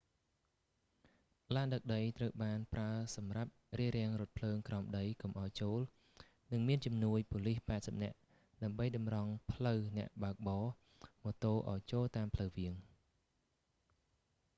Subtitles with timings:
[1.55, 5.79] ឡានដឹកដីត្រូវបានប្រើសម្រាប់រារាំងរថភ្លើងក្រោមដីកុំឱ្យចូល
[6.51, 8.17] និងមានជំនួយប៉ូលីស80នាក់
[8.63, 10.57] ដើម្បីតម្រង់ផ្លូវអ្នកបើកបរ
[11.23, 12.73] ម៉ូតូឱ្យចូលតាមផ្លូវវាង